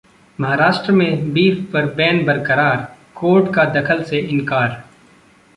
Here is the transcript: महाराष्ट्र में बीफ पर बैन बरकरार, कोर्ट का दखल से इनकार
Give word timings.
महाराष्ट्र 0.39 0.91
में 0.91 1.31
बीफ 1.33 1.59
पर 1.73 1.85
बैन 1.95 2.23
बरकरार, 2.25 2.77
कोर्ट 3.15 3.53
का 3.53 3.65
दखल 3.73 4.03
से 4.03 4.19
इनकार 4.19 4.83